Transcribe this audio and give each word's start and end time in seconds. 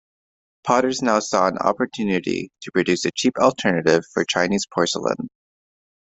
Potters 0.65 1.03
now 1.03 1.19
saw 1.19 1.45
an 1.45 1.59
opportunity 1.59 2.49
to 2.63 2.71
produce 2.71 3.05
a 3.05 3.11
cheap 3.11 3.37
alternative 3.37 4.01
for 4.11 4.25
Chinese 4.25 4.65
porcelain. 4.73 5.29